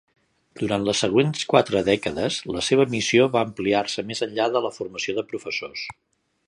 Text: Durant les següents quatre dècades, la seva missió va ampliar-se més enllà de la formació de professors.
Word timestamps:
Durant 0.61 0.85
les 0.87 1.01
següents 1.03 1.43
quatre 1.51 1.83
dècades, 1.89 2.39
la 2.57 2.65
seva 2.69 2.89
missió 2.95 3.29
va 3.37 3.45
ampliar-se 3.49 4.07
més 4.13 4.27
enllà 4.29 4.53
de 4.57 4.67
la 4.67 4.75
formació 4.81 5.19
de 5.21 5.31
professors. 5.35 5.89